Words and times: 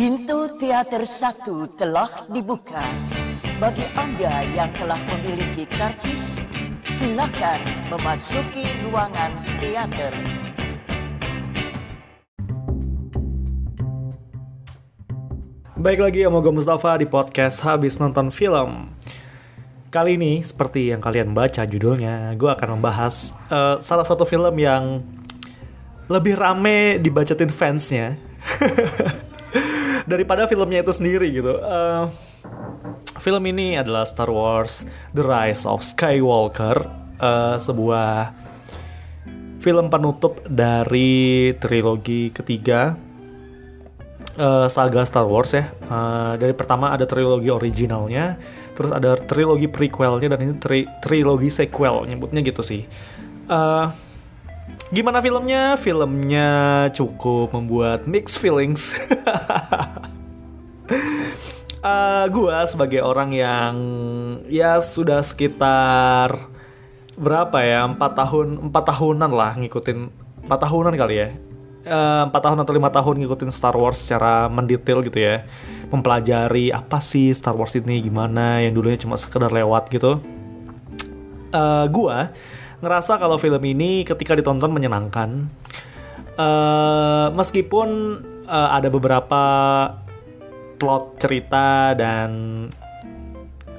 Pintu 0.00 0.48
teater 0.56 1.04
satu 1.04 1.68
telah 1.76 2.24
dibuka. 2.32 2.80
Bagi 3.60 3.84
Anda 3.92 4.48
yang 4.48 4.72
telah 4.72 4.96
memiliki 4.96 5.68
karcis, 5.68 6.40
silakan 6.88 7.60
memasuki 7.92 8.64
ruangan 8.80 9.28
teater. 9.60 10.16
Baik 15.76 16.00
lagi 16.00 16.24
sama 16.24 16.40
gue 16.40 16.52
Mustafa 16.56 16.96
di 16.96 17.04
podcast 17.04 17.60
Habis 17.60 18.00
Nonton 18.00 18.32
Film. 18.32 18.96
Kali 19.92 20.16
ini, 20.16 20.40
seperti 20.40 20.96
yang 20.96 21.04
kalian 21.04 21.36
baca 21.36 21.68
judulnya, 21.68 22.32
gue 22.40 22.48
akan 22.48 22.80
membahas 22.80 23.36
uh, 23.52 23.76
salah 23.84 24.08
satu 24.08 24.24
film 24.24 24.56
yang 24.56 25.04
lebih 26.08 26.40
rame 26.40 26.96
dibacatin 27.04 27.52
fansnya 27.52 28.16
daripada 30.10 30.50
filmnya 30.50 30.82
itu 30.82 30.90
sendiri 30.90 31.30
gitu. 31.30 31.54
Uh, 31.62 32.10
film 33.22 33.46
ini 33.46 33.78
adalah 33.78 34.02
Star 34.02 34.28
Wars 34.28 34.82
The 35.14 35.22
Rise 35.22 35.62
of 35.64 35.86
Skywalker, 35.86 36.90
uh, 37.22 37.56
sebuah 37.62 38.34
film 39.60 39.92
penutup 39.92 40.40
dari 40.48 41.52
trilogi 41.60 42.32
ketiga 42.32 42.96
uh, 44.40 44.66
saga 44.72 45.04
Star 45.04 45.28
Wars 45.28 45.52
ya. 45.52 45.68
Uh, 45.84 46.34
dari 46.40 46.56
pertama 46.56 46.96
ada 46.96 47.04
trilogi 47.04 47.52
originalnya, 47.52 48.40
terus 48.72 48.90
ada 48.90 49.20
trilogi 49.20 49.68
prequelnya 49.68 50.36
dan 50.36 50.40
ini 50.40 50.54
tri 50.56 50.88
trilogi 51.04 51.52
sequel 51.52 52.08
nyebutnya 52.08 52.40
gitu 52.40 52.64
sih. 52.64 52.88
Uh, 53.50 53.92
gimana 54.88 55.20
filmnya? 55.20 55.76
Filmnya 55.76 56.50
cukup 56.96 57.52
membuat 57.52 58.08
mixed 58.08 58.40
feelings. 58.40 58.96
uh, 61.80 62.24
gue 62.28 62.56
sebagai 62.68 63.00
orang 63.00 63.30
yang 63.32 63.74
ya 64.50 64.82
sudah 64.82 65.24
sekitar 65.24 66.50
berapa 67.20 67.58
ya 67.60 67.84
empat 67.84 68.16
tahun 68.16 68.70
empat 68.70 68.84
tahunan 68.96 69.30
lah 69.32 69.52
ngikutin 69.60 69.98
empat 70.48 70.58
tahunan 70.66 70.94
kali 70.96 71.16
ya. 71.16 71.28
Empat 71.80 72.40
uh, 72.40 72.44
tahun 72.44 72.60
atau 72.60 72.74
lima 72.76 72.92
tahun 72.92 73.24
ngikutin 73.24 73.50
Star 73.52 73.72
Wars 73.72 74.04
secara 74.04 74.52
mendetail 74.52 75.00
gitu 75.00 75.16
ya. 75.16 75.48
Mempelajari 75.88 76.70
apa 76.70 77.00
sih 77.00 77.32
Star 77.32 77.56
Wars 77.56 77.72
ini 77.72 78.04
gimana 78.04 78.60
yang 78.60 78.76
dulunya 78.76 79.00
cuma 79.00 79.16
sekedar 79.16 79.48
lewat 79.48 79.88
gitu. 79.88 80.20
Uh, 81.50 81.84
gue 81.88 82.16
ngerasa 82.80 83.16
kalau 83.20 83.36
film 83.36 83.60
ini 83.64 84.04
ketika 84.04 84.36
ditonton 84.36 84.72
menyenangkan. 84.72 85.48
Uh, 86.40 87.28
meskipun 87.36 88.20
uh, 88.48 88.68
ada 88.72 88.88
beberapa 88.88 89.42
plot 90.80 91.20
cerita 91.20 91.92
dan 91.92 92.30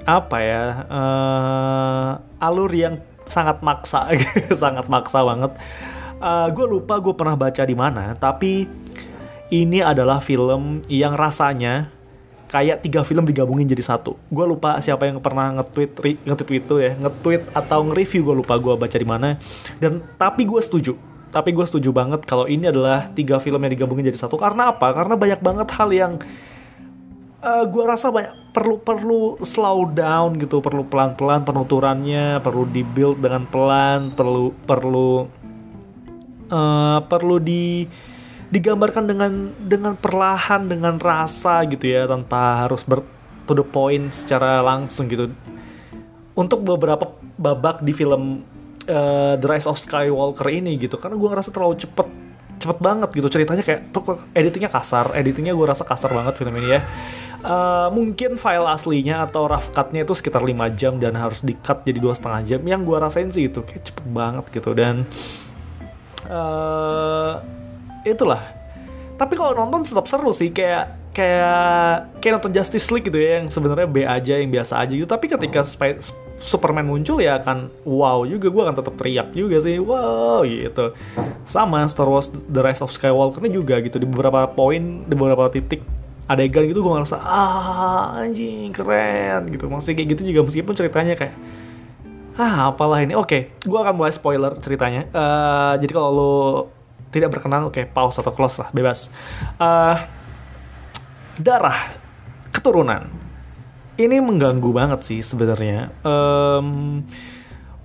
apa 0.05 0.37
ya 0.41 0.65
uh, 0.85 2.09
alur 2.41 2.69
yang 2.69 3.01
sangat 3.25 3.65
maksa 3.65 4.13
sangat 4.61 4.85
maksa 4.85 5.25
banget 5.25 5.51
uh, 6.21 6.47
gue 6.53 6.65
lupa 6.69 7.01
gue 7.01 7.13
pernah 7.17 7.33
baca 7.33 7.65
di 7.65 7.73
mana 7.73 8.13
tapi 8.13 8.69
ini 9.51 9.83
adalah 9.83 10.23
film 10.23 10.85
yang 10.87 11.17
rasanya 11.17 11.91
kayak 12.51 12.83
tiga 12.83 13.01
film 13.07 13.23
digabungin 13.23 13.63
jadi 13.63 13.83
satu. 13.83 14.19
Gue 14.27 14.43
lupa 14.43 14.79
siapa 14.83 15.07
yang 15.07 15.23
pernah 15.23 15.55
nge-tweet 15.59 16.23
nge-tweet 16.27 16.63
itu 16.67 16.75
ya, 16.83 16.91
nge-tweet 16.99 17.55
atau 17.55 17.79
nge-review 17.87 18.21
gue 18.27 18.35
lupa 18.43 18.59
gue 18.59 18.75
baca 18.75 18.97
di 18.99 19.07
mana. 19.07 19.39
Dan 19.79 20.03
tapi 20.19 20.43
gue 20.43 20.59
setuju. 20.59 20.99
Tapi 21.31 21.55
gue 21.55 21.63
setuju 21.63 21.95
banget 21.95 22.27
kalau 22.27 22.43
ini 22.43 22.67
adalah 22.67 23.07
tiga 23.07 23.39
film 23.39 23.63
yang 23.63 23.71
digabungin 23.71 24.11
jadi 24.11 24.19
satu. 24.19 24.35
Karena 24.35 24.75
apa? 24.75 24.91
Karena 24.91 25.15
banyak 25.15 25.39
banget 25.39 25.67
hal 25.71 25.89
yang 25.95 26.13
uh, 27.41 27.65
gue 27.67 27.83
rasa 27.83 28.13
banyak 28.13 28.53
perlu 28.53 28.75
perlu 28.79 29.21
slow 29.41 29.89
down 29.91 30.37
gitu, 30.37 30.61
perlu 30.61 30.85
pelan-pelan 30.85 31.43
penuturannya, 31.43 32.39
perlu 32.39 32.63
dibuild 32.69 33.19
dengan 33.19 33.43
pelan, 33.49 34.13
perlu 34.13 34.53
perlu 34.65 35.25
uh, 36.53 36.99
perlu 37.05 37.35
di 37.41 37.85
digambarkan 38.51 39.07
dengan 39.07 39.31
dengan 39.57 39.93
perlahan 39.95 40.67
dengan 40.67 40.99
rasa 40.99 41.63
gitu 41.67 41.87
ya 41.87 42.03
tanpa 42.03 42.67
harus 42.67 42.83
ber 42.83 43.01
to 43.47 43.55
the 43.57 43.65
point 43.65 44.11
secara 44.13 44.61
langsung 44.61 45.09
gitu. 45.09 45.31
Untuk 46.31 46.63
beberapa 46.63 47.11
babak 47.35 47.83
di 47.83 47.91
film 47.91 48.43
uh, 48.87 49.33
The 49.35 49.47
Rise 49.47 49.67
of 49.67 49.79
Skywalker 49.79 50.47
ini 50.51 50.77
gitu 50.79 50.95
karena 50.99 51.15
gue 51.17 51.29
ngerasa 51.31 51.49
terlalu 51.51 51.75
cepet 51.79 52.07
cepet 52.61 52.77
banget 52.77 53.09
gitu 53.17 53.27
ceritanya 53.33 53.65
kayak 53.65 53.89
editingnya 54.37 54.69
kasar 54.69 55.17
editingnya 55.17 55.57
gue 55.57 55.65
rasa 55.65 55.81
kasar 55.81 56.13
banget 56.13 56.37
film 56.37 56.53
ini 56.61 56.77
ya 56.77 56.81
uh, 57.45 57.89
mungkin 57.93 58.37
file 58.37 58.67
aslinya 58.69 59.25
atau 59.25 59.49
rough 59.49 59.69
cutnya 59.73 60.05
itu 60.05 60.13
sekitar 60.13 60.41
5 60.41 60.79
jam 60.79 60.97
dan 60.97 61.17
harus 61.17 61.41
di 61.41 61.57
cut 61.57 61.83
jadi 61.85 61.99
dua 62.01 62.13
setengah 62.13 62.41
jam. 62.45 62.61
Yang 62.63 62.81
gue 62.87 62.97
rasain 62.97 63.29
sih 63.29 63.49
itu 63.49 63.61
kayak 63.61 63.83
cepet 63.91 64.05
banget 64.09 64.45
gitu. 64.53 64.71
Dan 64.73 65.05
uh, 66.29 67.41
itulah. 68.05 68.41
Tapi 69.17 69.33
kalau 69.37 69.53
nonton 69.53 69.85
tetap 69.85 70.09
seru 70.09 70.33
sih 70.33 70.49
kayak 70.49 71.13
kayak 71.13 72.17
kayak 72.23 72.33
nonton 72.39 72.53
Justice 72.55 72.87
League 72.89 73.05
gitu 73.11 73.19
ya 73.19 73.43
yang 73.43 73.51
sebenarnya 73.51 73.87
B 73.87 73.97
aja 74.07 74.33
yang 74.39 74.49
biasa 74.49 74.81
aja 74.81 74.93
gitu. 74.93 75.09
Tapi 75.09 75.25
ketika 75.29 75.61
Spy 75.61 76.01
Superman 76.41 76.89
muncul 76.89 77.21
ya 77.21 77.37
akan 77.37 77.69
wow 77.85 78.25
juga 78.25 78.49
gue 78.49 78.61
akan 78.65 78.75
tetap 78.81 78.97
teriak 78.97 79.29
juga 79.37 79.61
sih 79.61 79.77
wow 79.77 80.41
gitu. 80.41 80.97
Sama 81.45 81.85
Star 81.85 82.09
Wars 82.09 82.33
The 82.33 82.65
Rise 82.65 82.81
of 82.81 82.89
Skywalker 82.89 83.45
ini 83.45 83.61
juga 83.61 83.77
gitu 83.77 84.01
di 84.01 84.09
beberapa 84.09 84.49
poin 84.49 85.05
di 85.05 85.13
beberapa 85.13 85.53
titik 85.53 85.85
adegan 86.31 86.63
gitu 86.63 86.79
gue 86.79 86.91
ngerasa 86.95 87.19
ah 87.19 88.15
anjing 88.15 88.71
keren 88.71 89.51
gitu. 89.51 89.67
Masih 89.67 89.91
kayak 89.91 90.15
gitu 90.15 90.21
juga 90.31 90.47
meskipun 90.47 90.73
ceritanya 90.73 91.13
kayak 91.19 91.35
ah 92.39 92.71
apalah 92.71 93.03
ini. 93.03 93.13
Oke 93.13 93.27
okay, 93.27 93.41
gue 93.67 93.79
akan 93.79 93.93
mulai 93.99 94.15
spoiler 94.15 94.55
ceritanya. 94.63 95.11
Uh, 95.11 95.75
jadi 95.75 95.91
kalau 95.91 96.09
lo 96.15 96.33
tidak 97.11 97.35
berkenan 97.35 97.67
oke 97.67 97.75
okay, 97.75 97.83
pause 97.83 98.23
atau 98.23 98.31
close 98.31 98.63
lah 98.63 98.71
bebas. 98.71 99.11
Uh, 99.59 99.99
darah 101.35 101.91
keturunan. 102.55 103.11
Ini 103.99 104.23
mengganggu 104.23 104.71
banget 104.71 105.03
sih 105.03 105.19
sebenarnya. 105.19 105.91
Um, 106.01 107.03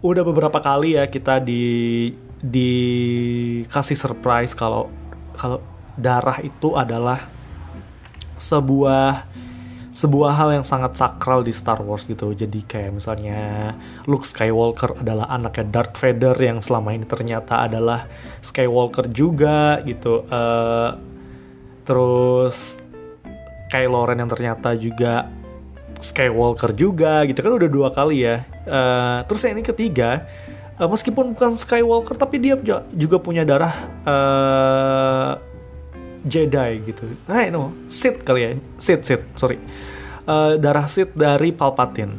udah 0.07 0.23
beberapa 0.23 0.63
kali 0.63 0.95
ya 0.95 1.11
kita 1.11 1.43
di 1.43 2.15
dikasih 2.37 3.99
surprise 3.99 4.55
kalau 4.55 4.87
kalau 5.34 5.59
darah 5.97 6.39
itu 6.45 6.77
adalah 6.77 7.35
sebuah 8.38 9.26
sebuah 9.97 10.36
hal 10.36 10.60
yang 10.60 10.66
sangat 10.66 10.92
sakral 10.92 11.41
di 11.41 11.56
Star 11.56 11.80
Wars 11.80 12.04
gitu. 12.04 12.36
Jadi 12.36 12.69
kayak 12.69 13.00
misalnya 13.00 13.72
Luke 14.04 14.28
Skywalker 14.28 15.00
adalah 15.00 15.32
anaknya 15.32 15.64
Darth 15.72 15.97
Vader 15.97 16.36
yang 16.36 16.60
selama 16.60 16.92
ini 16.92 17.08
ternyata 17.08 17.64
adalah 17.64 18.04
Skywalker 18.44 19.08
juga 19.08 19.80
gitu. 19.88 20.28
Uh, 20.28 21.00
terus 21.88 22.76
Kylo 23.72 24.04
Ren 24.04 24.20
yang 24.20 24.28
ternyata 24.28 24.76
juga 24.76 25.32
Skywalker 26.04 26.76
juga 26.76 27.24
gitu 27.24 27.41
kan 27.41 27.56
udah 27.56 27.70
dua 27.72 27.88
kali 27.88 28.20
ya. 28.20 28.44
Uh, 28.68 29.24
terus 29.24 29.48
yang 29.48 29.56
ini 29.56 29.64
ketiga 29.64 30.28
uh, 30.76 30.88
meskipun 30.88 31.32
bukan 31.32 31.56
Skywalker 31.56 32.20
tapi 32.20 32.36
dia 32.36 32.56
juga 32.92 33.16
punya 33.16 33.48
darah 33.48 33.74
uh, 34.04 35.41
Jedi 36.26 36.70
gitu. 36.82 37.06
Nah, 37.31 37.47
no, 37.48 37.72
Sith 37.87 38.26
kali 38.26 38.41
ya. 38.42 38.50
Sith, 38.82 39.06
Sith, 39.06 39.25
sorry. 39.38 39.62
Uh, 40.26 40.59
darah 40.59 40.91
Sith 40.91 41.14
dari 41.14 41.54
Palpatine. 41.54 42.12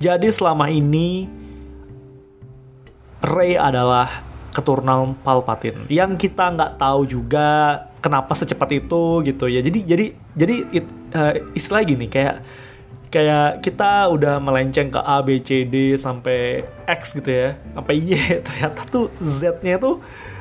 Jadi 0.00 0.28
selama 0.32 0.68
ini 0.68 1.28
Rey 3.20 3.56
adalah 3.56 4.24
keturunan 4.52 5.12
Palpatine 5.20 5.86
yang 5.92 6.16
kita 6.16 6.52
nggak 6.56 6.80
tahu 6.80 7.04
juga 7.06 7.80
kenapa 8.00 8.32
secepat 8.32 8.70
itu 8.76 9.24
gitu 9.24 9.44
ya. 9.48 9.60
Jadi 9.60 9.78
jadi 9.84 10.06
jadi 10.36 10.56
it, 10.72 10.86
uh, 11.12 11.32
istilah 11.52 11.84
gini 11.84 12.08
kayak 12.08 12.40
kayak 13.10 13.60
kita 13.60 14.06
udah 14.08 14.38
melenceng 14.38 14.88
ke 14.88 15.00
A 15.02 15.20
B 15.20 15.42
C 15.42 15.66
D 15.66 15.98
sampai 15.98 16.62
X 16.86 17.18
gitu 17.18 17.28
ya 17.28 17.58
sampai 17.74 17.94
Y 17.98 18.10
ternyata 18.46 18.80
tuh 18.86 19.10
Z-nya 19.18 19.76
tuh 19.82 19.98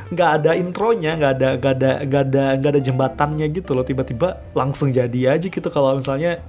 nggak 0.10 0.30
ada 0.42 0.52
intronya 0.58 1.14
nggak 1.22 1.32
ada 1.38 1.50
nggak 1.62 1.74
ada 1.78 1.92
nggak 2.02 2.24
ada 2.34 2.44
nggak 2.58 2.72
ada 2.74 2.82
jembatannya 2.82 3.46
gitu 3.54 3.72
loh. 3.78 3.86
Tiba-tiba 3.86 4.42
langsung 4.58 4.90
jadi 4.90 5.38
aja 5.38 5.48
gitu. 5.48 5.68
Kalau 5.70 5.98
misalnya 5.98 6.42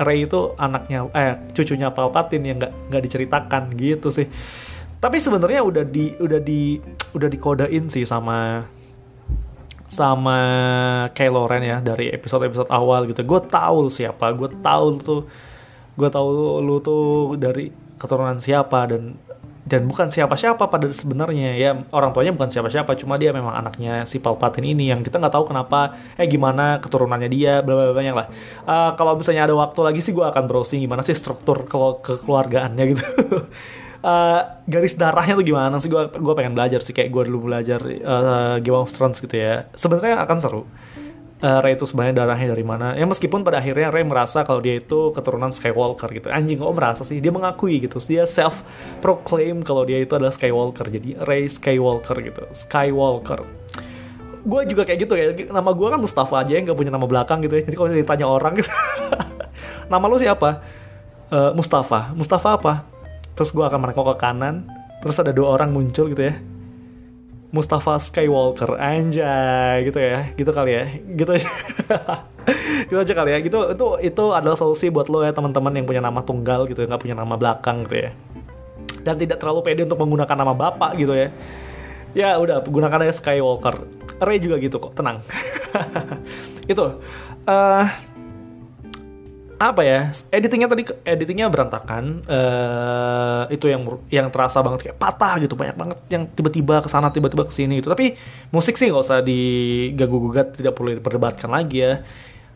Ray 0.00 0.24
itu 0.24 0.56
anaknya 0.56 1.06
eh 1.12 1.36
cucunya 1.52 1.92
Palpatine 1.92 2.44
yang 2.48 2.58
nggak 2.58 2.72
nggak 2.88 3.02
diceritakan 3.04 3.62
gitu 3.76 4.08
sih. 4.08 4.26
Tapi 5.02 5.18
sebenarnya 5.18 5.60
udah 5.66 5.84
di 5.84 6.14
udah 6.16 6.40
di 6.40 6.78
udah 7.12 7.28
dikodein 7.28 7.90
sih 7.92 8.06
sama 8.06 8.64
sama 9.92 10.38
Kylo 11.12 11.44
Ren 11.44 11.64
ya 11.68 11.78
dari 11.84 12.08
episode-episode 12.08 12.72
awal 12.72 13.04
gitu. 13.10 13.20
Gue 13.28 13.40
tahu 13.44 13.92
siapa 13.92 14.32
gue 14.32 14.48
tahu 14.64 14.86
tuh 15.04 15.22
gue 15.92 16.08
tahu 16.08 16.28
lu 16.64 16.80
tuh 16.80 17.36
dari 17.36 17.68
keturunan 18.00 18.40
siapa 18.40 18.88
dan 18.88 19.20
dan 19.72 19.88
bukan 19.88 20.12
siapa-siapa 20.12 20.68
pada 20.68 20.92
sebenarnya. 20.92 21.56
Ya 21.56 21.72
orang 21.96 22.12
tuanya 22.12 22.36
bukan 22.36 22.52
siapa-siapa 22.52 22.92
cuma 23.00 23.16
dia 23.16 23.32
memang 23.32 23.56
anaknya 23.56 24.04
si 24.04 24.20
Palpatine 24.20 24.76
ini 24.76 24.92
yang 24.92 25.00
kita 25.00 25.16
nggak 25.16 25.32
tahu 25.32 25.48
kenapa 25.48 25.96
eh 26.20 26.28
gimana 26.28 26.76
keturunannya 26.84 27.32
dia 27.32 27.64
bla 27.64 27.72
bla 27.72 27.96
banyak 27.96 28.12
lah. 28.12 28.26
Uh, 28.68 28.90
kalau 29.00 29.16
misalnya 29.16 29.48
ada 29.48 29.56
waktu 29.56 29.80
lagi 29.80 30.04
sih 30.04 30.12
gue 30.12 30.20
akan 30.28 30.44
browsing 30.44 30.84
gimana 30.84 31.00
sih 31.00 31.16
struktur 31.16 31.64
kalau 31.64 32.04
kekeluargaannya 32.04 32.84
gitu. 32.92 33.04
Uh, 34.04 34.44
garis 34.72 34.92
darahnya 34.92 35.40
tuh 35.40 35.46
gimana 35.48 35.80
sih? 35.80 35.88
Gue 35.88 36.04
gue 36.12 36.34
pengen 36.36 36.52
belajar 36.52 36.84
sih 36.84 36.92
kayak 36.92 37.08
gue 37.08 37.22
dulu 37.32 37.48
belajar 37.48 37.80
uh, 37.80 38.60
Game 38.60 38.76
of 38.76 38.92
Thrones 38.92 39.24
gitu 39.24 39.40
ya. 39.40 39.72
Sebenarnya 39.72 40.20
akan 40.20 40.36
seru 40.36 40.68
uh, 41.42 41.58
Rey 41.60 41.74
itu 41.74 41.84
sebenarnya 41.84 42.24
darahnya 42.24 42.54
dari 42.54 42.64
mana? 42.64 42.94
Ya 42.94 43.04
meskipun 43.04 43.42
pada 43.42 43.58
akhirnya 43.58 43.90
Rey 43.90 44.06
merasa 44.06 44.46
kalau 44.46 44.62
dia 44.62 44.78
itu 44.78 45.10
keturunan 45.12 45.50
Skywalker 45.50 46.08
gitu. 46.14 46.30
Anjing 46.30 46.56
kok 46.56 46.72
merasa 46.72 47.02
sih? 47.02 47.18
Dia 47.18 47.34
mengakui 47.34 47.82
gitu. 47.82 47.98
Dia 47.98 48.24
self 48.24 48.62
proclaim 49.02 49.66
kalau 49.66 49.82
dia 49.82 49.98
itu 50.00 50.14
adalah 50.14 50.32
Skywalker. 50.32 50.86
Jadi 50.88 51.18
Rey 51.26 51.50
Skywalker 51.50 52.16
gitu. 52.22 52.42
Skywalker. 52.54 53.42
Gue 54.42 54.62
juga 54.66 54.86
kayak 54.86 54.98
gitu 55.02 55.14
ya. 55.18 55.34
Nama 55.50 55.70
gue 55.74 55.88
kan 55.90 56.00
Mustafa 56.00 56.46
aja 56.46 56.54
yang 56.54 56.64
gak 56.66 56.78
punya 56.78 56.94
nama 56.94 57.04
belakang 57.04 57.42
gitu 57.42 57.58
ya. 57.58 57.62
Jadi 57.66 57.76
kalau 57.76 57.88
ditanya 57.90 58.26
orang 58.30 58.52
gitu. 58.58 58.70
Nama 59.92 60.04
lu 60.08 60.16
siapa? 60.16 60.62
Uh, 61.28 61.52
Mustafa. 61.58 62.14
Mustafa 62.14 62.48
apa? 62.56 62.74
Terus 63.34 63.50
gue 63.50 63.62
akan 63.62 63.78
menengok 63.82 64.14
ke 64.14 64.16
kanan. 64.18 64.66
Terus 65.02 65.18
ada 65.18 65.34
dua 65.34 65.58
orang 65.58 65.74
muncul 65.74 66.06
gitu 66.06 66.22
ya 66.22 66.34
Mustafa 67.52 68.00
Skywalker 68.00 68.80
anjay 68.80 69.84
gitu 69.84 70.00
ya 70.00 70.32
gitu 70.32 70.50
kali 70.50 70.72
ya 70.72 70.84
gitu 71.04 71.30
aja. 71.36 71.48
Gitu 72.82 72.98
aja 72.98 73.14
kali 73.14 73.30
ya 73.30 73.38
gitu 73.38 73.70
itu 73.70 73.86
itu 74.02 74.24
adalah 74.34 74.58
solusi 74.58 74.90
buat 74.90 75.06
lo 75.06 75.22
ya 75.22 75.30
teman-teman 75.30 75.78
yang 75.78 75.86
punya 75.86 76.02
nama 76.02 76.26
tunggal 76.26 76.66
gitu 76.66 76.82
ya 76.82 76.90
nggak 76.90 77.02
punya 77.06 77.14
nama 77.14 77.38
belakang 77.38 77.86
gitu 77.86 78.08
ya. 78.08 78.10
Dan 79.06 79.14
tidak 79.14 79.38
terlalu 79.38 79.62
pede 79.62 79.86
untuk 79.86 80.02
menggunakan 80.02 80.34
nama 80.34 80.50
bapak 80.50 80.98
gitu 80.98 81.14
ya. 81.14 81.30
Ya 82.18 82.34
udah 82.42 82.66
gunakan 82.66 83.06
aja 83.06 83.14
Skywalker. 83.14 83.86
Ray 84.18 84.42
juga 84.42 84.58
gitu 84.58 84.82
kok 84.82 84.98
tenang. 84.98 85.22
Itu 86.72 86.98
uh, 87.46 87.84
apa 89.70 89.86
ya? 89.86 90.10
Editingnya 90.34 90.66
tadi 90.66 90.82
editingnya 91.06 91.46
berantakan. 91.46 92.26
Uh, 92.26 93.44
itu 93.54 93.70
yang 93.70 93.86
yang 94.10 94.26
terasa 94.34 94.58
banget 94.58 94.90
kayak 94.90 94.98
patah 94.98 95.38
gitu 95.38 95.54
banyak 95.54 95.76
banget 95.78 95.98
yang 96.10 96.26
tiba-tiba 96.26 96.82
ke 96.82 96.88
sana 96.90 97.14
tiba-tiba 97.14 97.46
ke 97.46 97.54
sini 97.54 97.78
itu 97.78 97.86
tapi 97.86 98.18
musik 98.50 98.74
sih 98.74 98.90
nggak 98.90 99.04
usah 99.06 99.20
diganggu 99.22 100.18
gugat 100.18 100.58
tidak 100.58 100.74
perlu 100.74 100.98
diperdebatkan 100.98 101.50
lagi 101.52 101.78
ya. 101.84 102.02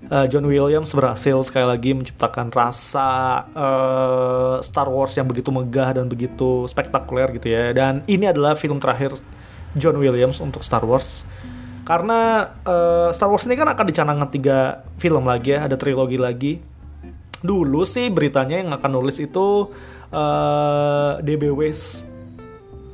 Uh, 0.07 0.29
John 0.29 0.45
Williams 0.45 0.93
berhasil 0.93 1.35
sekali 1.49 1.67
lagi 1.67 1.91
menciptakan 1.97 2.53
rasa 2.53 3.43
uh, 3.57 4.57
Star 4.61 4.87
Wars 4.93 5.17
yang 5.17 5.25
begitu 5.27 5.49
megah 5.49 5.97
dan 5.97 6.07
begitu 6.07 6.69
spektakuler 6.69 7.33
gitu 7.37 7.49
ya. 7.49 7.73
Dan 7.73 8.05
ini 8.05 8.29
adalah 8.29 8.55
film 8.55 8.77
terakhir 8.77 9.17
John 9.75 9.97
Williams 9.97 10.39
untuk 10.39 10.63
Star 10.63 10.85
Wars. 10.85 11.25
Karena 11.87 12.51
uh, 12.67 13.09
Star 13.15 13.31
Wars 13.31 13.47
ini 13.47 13.55
kan 13.55 13.71
akan 13.71 13.85
dicanangkan 13.87 14.29
tiga 14.31 14.59
film 14.99 15.23
lagi 15.23 15.55
ya 15.55 15.71
ada 15.71 15.79
trilogi 15.79 16.19
lagi 16.19 16.76
dulu 17.43 17.85
sih 17.85 18.09
beritanya 18.09 18.61
yang 18.61 18.71
akan 18.73 18.91
nulis 19.01 19.21
itu 19.21 19.69
uh, 20.13 21.21
eh, 21.21 21.25
DB 21.25 21.53
West 21.53 22.07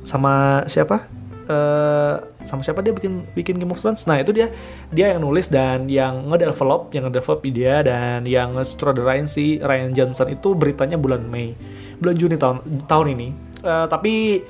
sama 0.03 0.65
siapa? 0.67 1.07
Uh, 1.43 2.23
sama 2.47 2.63
siapa 2.63 2.79
dia 2.79 2.95
bikin 2.95 3.27
bikin 3.35 3.59
Game 3.59 3.71
of 3.75 3.79
Thrones? 3.79 4.07
Nah 4.07 4.19
itu 4.19 4.31
dia 4.31 4.47
dia 4.91 5.11
yang 5.15 5.23
nulis 5.23 5.51
dan 5.51 5.91
yang 5.91 6.31
ngedevelop, 6.31 6.91
yang 6.95 7.11
ngedevelop 7.11 7.39
dia 7.51 7.83
dan 7.83 8.23
yang 8.23 8.55
sutradarain 8.63 9.27
si 9.27 9.59
Ryan 9.59 9.91
Johnson 9.91 10.31
itu 10.31 10.55
beritanya 10.55 10.95
bulan 10.95 11.27
Mei, 11.27 11.51
bulan 11.99 12.15
Juni 12.15 12.35
tahun 12.39 12.87
tahun 12.87 13.07
ini. 13.19 13.27
Uh, 13.63 13.87
tapi 13.91 14.43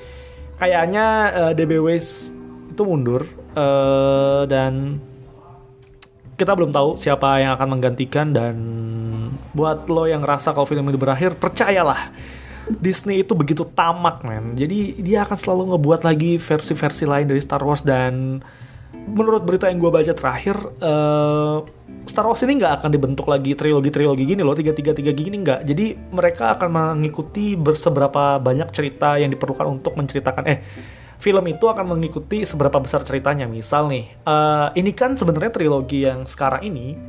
kayaknya 0.57 1.05
uh, 1.33 1.51
DB 1.53 1.81
itu 2.73 2.81
mundur 2.81 3.25
uh, 3.53 4.45
dan 4.49 4.97
kita 6.33 6.57
belum 6.57 6.73
tahu 6.73 6.97
siapa 6.97 7.41
yang 7.41 7.53
akan 7.57 7.77
menggantikan 7.77 8.33
dan 8.33 8.55
buat 9.53 9.85
lo 9.87 10.09
yang 10.09 10.25
ngerasa 10.25 10.51
kalau 10.51 10.65
film 10.65 10.89
ini 10.89 10.97
berakhir 10.97 11.37
percayalah. 11.37 12.09
Disney 12.63 13.21
itu 13.23 13.35
begitu 13.35 13.67
tamak 13.75 14.23
men. 14.23 14.55
Jadi 14.55 14.97
dia 15.03 15.27
akan 15.27 15.35
selalu 15.35 15.63
ngebuat 15.75 16.01
lagi 16.07 16.39
versi-versi 16.39 17.03
lain 17.03 17.27
dari 17.27 17.41
Star 17.43 17.59
Wars 17.59 17.83
dan 17.83 18.39
menurut 19.03 19.43
berita 19.43 19.67
yang 19.67 19.83
gue 19.83 19.91
baca 19.91 20.13
terakhir 20.15 20.55
uh, 20.79 21.59
Star 22.07 22.23
Wars 22.23 22.39
ini 22.43 22.59
nggak 22.59 22.83
akan 22.83 22.89
dibentuk 22.91 23.27
lagi 23.27 23.51
trilogi-trilogi 23.55 24.23
gini 24.23 24.41
loh 24.43 24.55
tiga-tiga-tiga 24.55 25.11
gini 25.11 25.43
nggak. 25.43 25.59
Jadi 25.67 25.85
mereka 26.11 26.55
akan 26.55 26.69
mengikuti 26.71 27.55
berseberapa 27.59 28.39
banyak 28.39 28.71
cerita 28.71 29.19
yang 29.19 29.31
diperlukan 29.31 29.67
untuk 29.67 29.95
menceritakan 29.99 30.43
eh 30.47 30.59
film 31.23 31.47
itu 31.47 31.65
akan 31.71 31.95
mengikuti 31.95 32.43
seberapa 32.43 32.79
besar 32.83 33.07
ceritanya. 33.07 33.47
Misal 33.47 33.87
nih, 33.87 34.11
uh, 34.27 34.75
ini 34.75 34.91
kan 34.91 35.15
sebenarnya 35.15 35.51
trilogi 35.55 36.03
yang 36.03 36.27
sekarang 36.27 36.67
ini 36.67 36.99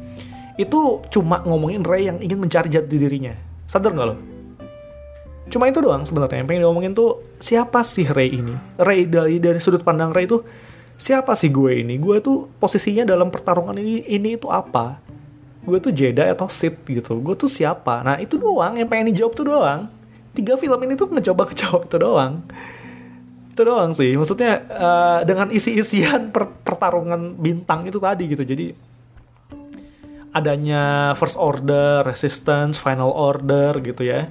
itu 0.55 1.03
cuma 1.11 1.43
ngomongin 1.43 1.83
Ray 1.83 2.06
yang 2.06 2.19
ingin 2.23 2.39
mencari 2.39 2.71
jati 2.71 2.95
dirinya. 2.95 3.35
Sadar 3.67 3.91
nggak 3.91 4.06
lo? 4.06 4.17
Cuma 5.51 5.69
itu 5.69 5.79
doang 5.83 6.06
sebenarnya 6.06 6.41
yang 6.41 6.49
pengen 6.49 6.65
ngomongin 6.65 6.93
tuh 6.97 7.21
siapa 7.43 7.85
sih 7.85 8.06
Ray 8.06 8.39
ini? 8.39 8.55
Ray 8.79 9.05
dari 9.05 9.43
dari 9.43 9.59
sudut 9.59 9.83
pandang 9.83 10.15
Ray 10.15 10.31
itu 10.31 10.41
siapa 10.97 11.35
sih 11.35 11.51
gue 11.51 11.85
ini? 11.85 11.99
Gue 11.99 12.23
tuh 12.23 12.49
posisinya 12.56 13.05
dalam 13.05 13.29
pertarungan 13.29 13.77
ini 13.77 14.06
ini 14.09 14.39
itu 14.39 14.49
apa? 14.49 15.03
Gue 15.65 15.81
tuh 15.81 15.91
Jedi 15.91 16.25
atau 16.25 16.47
Sith 16.49 16.87
gitu. 16.87 17.19
Gue 17.21 17.35
tuh 17.35 17.51
siapa? 17.51 18.05
Nah 18.06 18.17
itu 18.23 18.39
doang 18.39 18.79
yang 18.79 18.89
pengen 18.89 19.12
dijawab 19.12 19.33
tuh 19.35 19.47
doang. 19.49 19.81
Tiga 20.35 20.59
film 20.59 20.79
ini 20.83 20.95
tuh 20.95 21.11
ngecoba 21.11 21.51
ngejawab 21.51 21.83
itu 21.87 21.97
doang 21.99 22.35
itu 23.55 23.62
doang 23.62 23.95
sih 23.95 24.19
maksudnya 24.19 24.67
uh, 24.67 25.21
dengan 25.23 25.47
isi-isian 25.55 26.35
per 26.35 26.51
pertarungan 26.67 27.39
bintang 27.39 27.87
itu 27.87 28.03
tadi 28.03 28.27
gitu 28.27 28.43
jadi 28.43 28.75
adanya 30.35 31.15
first 31.15 31.39
order 31.39 32.03
resistance 32.03 32.77
final 32.77 33.15
order 33.15 33.79
gitu 33.81 34.03
ya. 34.03 34.27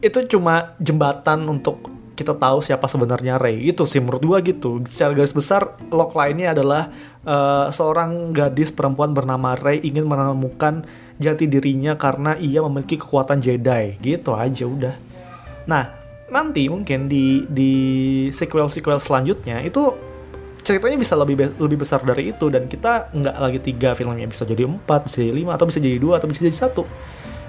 Itu 0.00 0.24
cuma 0.24 0.74
jembatan 0.80 1.44
untuk 1.46 1.98
kita 2.18 2.34
tahu 2.34 2.58
siapa 2.58 2.90
sebenarnya 2.90 3.38
Ray 3.38 3.70
itu 3.70 3.86
sih 3.86 4.02
menurut 4.02 4.22
gua 4.24 4.38
gitu. 4.42 4.82
Secara 4.90 5.14
garis 5.14 5.36
besar 5.36 5.78
log 5.92 6.10
lainnya 6.16 6.50
adalah 6.50 6.90
uh, 7.22 7.70
seorang 7.70 8.34
gadis 8.34 8.74
perempuan 8.74 9.14
bernama 9.14 9.54
Ray 9.54 9.84
ingin 9.86 10.08
menemukan 10.08 10.82
jati 11.22 11.46
dirinya 11.46 11.94
karena 11.94 12.34
ia 12.40 12.58
memiliki 12.64 12.98
kekuatan 12.98 13.38
Jedi. 13.38 14.00
Gitu 14.02 14.34
aja 14.34 14.64
udah. 14.66 14.94
Nah 15.70 15.84
nanti 16.28 16.66
mungkin 16.66 17.06
di 17.06 17.46
di 17.46 17.72
sequel 18.34 18.68
sequel 18.68 18.98
selanjutnya 18.98 19.62
itu 19.62 20.07
ceritanya 20.68 21.00
bisa 21.00 21.16
lebih 21.16 21.56
lebih 21.56 21.80
besar 21.80 22.04
dari 22.04 22.36
itu 22.36 22.52
dan 22.52 22.68
kita 22.68 23.08
nggak 23.16 23.36
lagi 23.40 23.58
tiga 23.64 23.96
filmnya 23.96 24.28
bisa 24.28 24.44
jadi 24.44 24.68
empat 24.68 25.08
bisa 25.08 25.24
jadi 25.24 25.32
lima 25.32 25.56
atau 25.56 25.64
bisa 25.64 25.80
jadi 25.80 25.96
dua 25.96 26.20
atau 26.20 26.28
bisa 26.28 26.44
jadi 26.44 26.56
satu. 26.68 26.84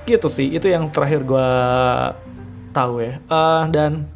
Gitu 0.07 0.27
sih 0.31 0.47
itu 0.55 0.71
yang 0.71 0.87
terakhir 0.87 1.27
gue 1.27 1.49
tahu 2.71 3.03
ya. 3.03 3.19
Uh, 3.27 3.67
dan 3.67 4.07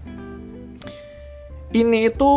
ini 1.76 2.08
itu 2.08 2.32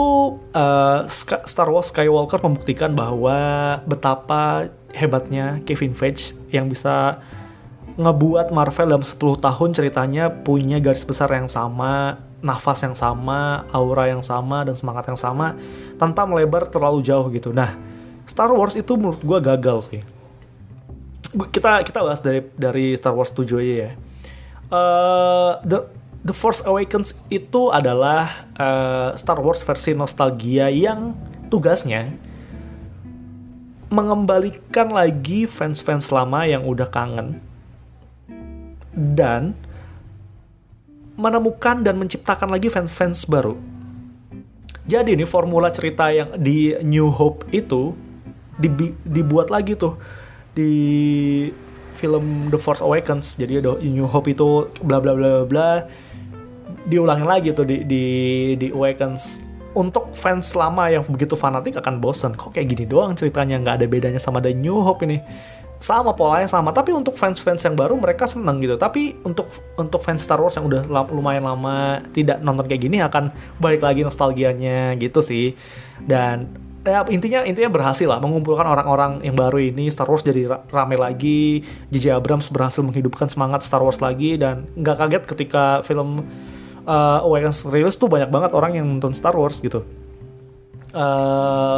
uh, 0.56 1.06
Star 1.46 1.70
Wars 1.70 1.94
Skywalker 1.94 2.42
membuktikan 2.42 2.96
bahwa 2.96 3.38
betapa 3.86 4.72
hebatnya 4.90 5.62
Kevin 5.62 5.94
Feige 5.94 6.34
yang 6.50 6.66
bisa 6.66 7.20
ngebuat 7.96 8.52
Marvel 8.52 8.92
dalam 8.92 9.04
10 9.04 9.16
tahun 9.40 9.70
ceritanya 9.72 10.28
punya 10.44 10.80
garis 10.80 11.04
besar 11.04 11.32
yang 11.32 11.48
sama, 11.48 12.20
nafas 12.46 12.86
yang 12.86 12.94
sama, 12.94 13.66
aura 13.74 14.06
yang 14.06 14.22
sama, 14.22 14.62
dan 14.62 14.78
semangat 14.78 15.10
yang 15.10 15.18
sama 15.18 15.58
tanpa 15.98 16.22
melebar 16.22 16.70
terlalu 16.70 17.02
jauh 17.02 17.26
gitu. 17.34 17.50
Nah, 17.50 17.74
Star 18.30 18.54
Wars 18.54 18.78
itu 18.78 18.94
menurut 18.94 19.18
gue 19.18 19.38
gagal 19.42 19.90
sih. 19.90 20.02
Kita 21.50 21.82
kita 21.82 21.98
bahas 22.06 22.22
dari 22.22 22.46
dari 22.54 22.94
Star 22.94 23.12
Wars 23.18 23.34
7 23.34 23.42
aja 23.58 23.74
ya. 23.74 23.90
Uh, 24.70 25.52
the 25.66 25.78
The 26.26 26.34
Force 26.34 26.58
Awakens 26.66 27.14
itu 27.30 27.70
adalah 27.70 28.50
uh, 28.58 29.14
Star 29.14 29.38
Wars 29.38 29.62
versi 29.62 29.94
nostalgia 29.94 30.66
yang 30.66 31.14
tugasnya 31.46 32.18
mengembalikan 33.94 34.90
lagi 34.90 35.46
fans-fans 35.46 36.10
lama 36.10 36.42
yang 36.42 36.66
udah 36.66 36.90
kangen 36.90 37.38
dan 38.96 39.54
menemukan 41.16 41.80
dan 41.80 41.96
menciptakan 41.96 42.52
lagi 42.52 42.68
fans-fans 42.68 43.24
baru. 43.24 43.56
Jadi 44.86 45.18
ini 45.18 45.26
formula 45.26 45.72
cerita 45.74 46.12
yang 46.14 46.38
di 46.38 46.76
New 46.86 47.10
Hope 47.10 47.48
itu 47.50 47.90
dibuat 49.02 49.50
lagi 49.50 49.74
tuh 49.74 49.98
di 50.54 50.70
film 51.98 52.52
The 52.54 52.60
Force 52.60 52.84
Awakens. 52.84 53.34
Jadi 53.34 53.58
ada 53.58 53.74
New 53.82 54.06
Hope 54.06 54.30
itu 54.30 54.70
bla 54.84 55.02
bla 55.02 55.16
bla 55.18 55.42
bla 55.42 55.82
diulangi 56.86 57.26
lagi 57.26 57.50
tuh 57.50 57.66
di 57.66 57.82
di 57.82 58.04
di 58.54 58.68
Awakens. 58.70 59.42
Untuk 59.76 60.16
fans 60.16 60.56
lama 60.56 60.88
yang 60.88 61.04
begitu 61.04 61.36
fanatik 61.36 61.76
akan 61.76 62.00
bosan. 62.00 62.32
Kok 62.32 62.56
kayak 62.56 62.72
gini 62.72 62.88
doang 62.88 63.12
ceritanya 63.12 63.60
nggak 63.60 63.82
ada 63.82 63.86
bedanya 63.90 64.20
sama 64.22 64.40
The 64.40 64.56
New 64.56 64.80
Hope 64.80 65.04
ini 65.04 65.20
sama 65.80 66.16
polanya 66.16 66.48
sama. 66.48 66.72
Tapi 66.72 66.92
untuk 66.92 67.14
fans-fans 67.16 67.62
yang 67.64 67.76
baru 67.76 67.96
mereka 67.96 68.24
seneng 68.24 68.60
gitu. 68.64 68.76
Tapi 68.80 69.16
untuk 69.22 69.48
untuk 69.76 70.00
fans 70.02 70.24
Star 70.24 70.40
Wars 70.40 70.56
yang 70.56 70.66
udah 70.68 70.88
lumayan 71.12 71.44
lama 71.44 72.02
tidak 72.12 72.40
nonton 72.40 72.66
kayak 72.66 72.82
gini 72.82 72.98
akan 73.04 73.32
balik 73.60 73.84
lagi 73.84 74.02
nostalgianya 74.02 74.96
gitu 74.96 75.20
sih. 75.20 75.52
Dan 76.00 76.64
ya 76.86 77.02
intinya 77.10 77.42
intinya 77.42 77.70
berhasil 77.72 78.06
lah 78.06 78.22
mengumpulkan 78.22 78.64
orang-orang 78.64 79.20
yang 79.22 79.36
baru 79.36 79.60
ini. 79.60 79.92
Star 79.92 80.08
Wars 80.08 80.24
jadi 80.24 80.48
rame 80.72 80.96
lagi. 80.96 81.62
J.J. 81.92 82.16
Abrams 82.16 82.48
berhasil 82.48 82.80
menghidupkan 82.80 83.28
semangat 83.28 83.62
Star 83.66 83.84
Wars 83.84 84.00
lagi. 84.00 84.40
Dan 84.40 84.70
nggak 84.74 84.96
kaget 84.96 85.22
ketika 85.28 85.64
film 85.84 86.24
uh, 86.88 87.26
Awakens 87.26 87.66
rilis 87.68 87.98
tuh 88.00 88.08
banyak 88.08 88.32
banget 88.32 88.50
orang 88.56 88.78
yang 88.80 88.86
nonton 88.88 89.12
Star 89.12 89.36
Wars 89.36 89.60
gitu. 89.60 89.84
Uh, 90.96 91.00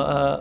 uh, 0.07 0.37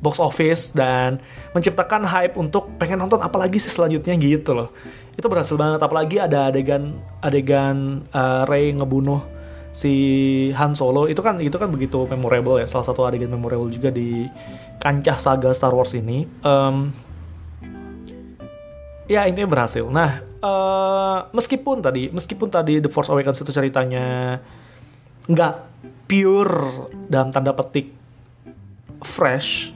box 0.00 0.20
office 0.20 0.70
dan 0.76 1.18
menciptakan 1.56 2.04
hype 2.04 2.36
untuk 2.36 2.68
pengen 2.76 3.00
nonton 3.00 3.20
apalagi 3.24 3.56
sih 3.56 3.72
selanjutnya 3.72 4.14
gitu 4.20 4.52
loh. 4.52 4.70
Itu 5.16 5.26
berhasil 5.32 5.56
banget 5.56 5.80
apalagi 5.80 6.20
ada 6.20 6.52
adegan 6.52 7.00
adegan 7.24 8.04
uh, 8.12 8.44
Rey 8.44 8.76
ngebunuh 8.76 9.24
si 9.72 9.92
Han 10.52 10.76
Solo. 10.76 11.08
Itu 11.08 11.24
kan 11.24 11.40
itu 11.40 11.56
kan 11.56 11.72
begitu 11.72 12.04
memorable 12.08 12.60
ya 12.60 12.68
salah 12.68 12.84
satu 12.84 13.08
adegan 13.08 13.32
memorable 13.32 13.72
juga 13.72 13.88
di 13.88 14.28
kancah 14.80 15.16
saga 15.16 15.50
Star 15.56 15.72
Wars 15.72 15.96
ini. 15.96 16.28
Um, 16.44 16.92
ya 19.08 19.24
intinya 19.24 19.48
berhasil. 19.48 19.84
Nah 19.88 20.20
uh, 20.44 21.18
meskipun 21.32 21.80
tadi 21.80 22.12
meskipun 22.12 22.48
tadi 22.52 22.80
The 22.84 22.90
Force 22.92 23.08
Awakens 23.08 23.40
itu 23.40 23.52
ceritanya 23.52 24.38
nggak 25.26 25.54
pure 26.06 26.92
dalam 27.10 27.34
tanda 27.34 27.50
petik 27.50 27.90
fresh 29.02 29.75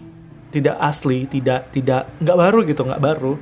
tidak 0.50 0.76
asli 0.78 1.24
tidak 1.30 1.70
tidak 1.70 2.10
nggak 2.18 2.38
baru 2.38 2.58
gitu 2.66 2.82
nggak 2.86 3.02
baru 3.02 3.32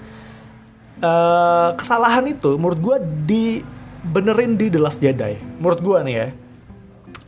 uh, 1.02 1.70
kesalahan 1.74 2.24
itu 2.28 2.54
menurut 2.60 2.78
gue 2.78 2.96
dibenerin 3.26 4.54
di 4.54 4.68
The 4.68 4.80
Last 4.80 5.00
Jedi 5.00 5.40
menurut 5.58 5.80
gue 5.80 5.98
nih 6.04 6.14
ya 6.14 6.28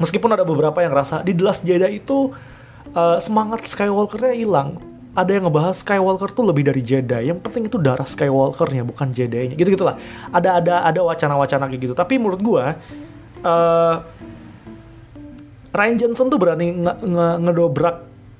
meskipun 0.00 0.32
ada 0.32 0.44
beberapa 0.44 0.80
yang 0.84 0.92
rasa 0.92 1.24
di 1.24 1.32
The 1.32 1.44
Last 1.44 1.64
Jedi 1.64 2.00
itu 2.00 2.32
uh, 2.92 3.18
semangat 3.18 3.66
Skywalkernya 3.66 4.36
hilang 4.36 4.80
ada 5.10 5.30
yang 5.34 5.50
ngebahas 5.50 5.82
Skywalker 5.82 6.30
tuh 6.30 6.46
lebih 6.46 6.70
dari 6.70 6.86
Jedi. 6.86 7.34
Yang 7.34 7.42
penting 7.42 7.66
itu 7.66 7.82
darah 7.82 8.06
Skywalkernya 8.06 8.86
bukan 8.86 9.10
Jedi-nya. 9.10 9.58
Gitu 9.58 9.74
gitulah. 9.74 9.98
Ada 10.30 10.62
ada 10.62 10.74
ada 10.86 11.00
wacana-wacana 11.02 11.66
kayak 11.66 11.82
gitu. 11.82 11.94
Tapi 11.98 12.14
menurut 12.14 12.38
gue 12.38 12.64
uh, 13.42 13.96
Ryan 15.70 15.96
Johnson 15.98 16.26
tuh 16.30 16.38
berani 16.38 16.78
nge 16.78 16.94
nge 17.02 17.28
ngedobrak 17.46 17.96